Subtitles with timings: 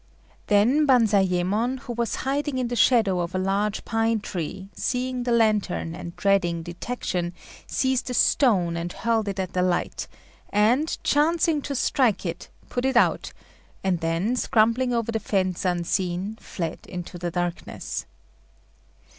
[0.47, 5.31] Then Banzayémon, who was hiding in the shadow of a large pine tree, seeing the
[5.31, 7.33] lantern and dreading detection,
[7.67, 10.07] seized a stone and hurled it at the light,
[10.49, 13.31] and, chancing to strike it, put it out,
[13.83, 18.07] and then scrambling over the fence unseen, fled into the darkness.